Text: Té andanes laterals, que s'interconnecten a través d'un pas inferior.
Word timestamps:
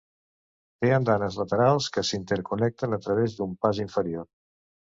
Té 0.85 0.89
andanes 0.95 1.37
laterals, 1.41 1.91
que 1.97 2.05
s'interconnecten 2.11 2.99
a 2.99 3.01
través 3.07 3.39
d'un 3.43 3.57
pas 3.67 3.85
inferior. 3.87 4.31